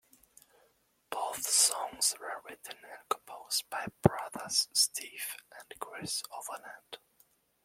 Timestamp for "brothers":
4.01-4.67